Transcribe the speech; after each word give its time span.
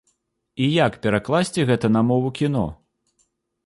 І 0.65 0.69
як 0.85 0.93
перакласці 1.05 1.69
гэта 1.71 1.95
на 1.99 2.05
мову 2.11 2.35
кіно? 2.43 2.69